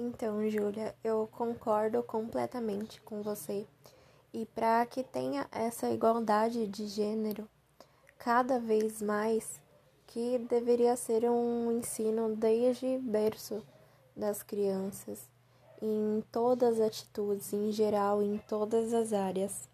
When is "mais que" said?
9.02-10.38